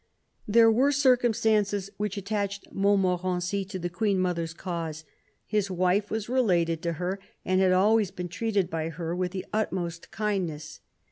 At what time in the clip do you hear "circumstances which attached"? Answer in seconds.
0.91-2.65